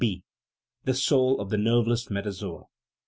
B. 0.03 0.23
The 0.85 0.95
soul 0.95 1.39
of 1.39 1.51
the 1.51 1.59
nerveless 1.59 2.07
metazoa. 2.07 2.65